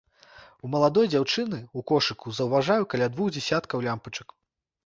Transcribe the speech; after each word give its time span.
У 0.67 0.69
маладой 0.75 1.09
дзяўчыны 1.11 1.59
ў 1.77 1.79
кошыку 1.91 2.33
заўважаю 2.39 2.89
каля 2.95 3.11
двух 3.17 3.33
дзясяткаў 3.37 3.77
лямпачак. 3.89 4.27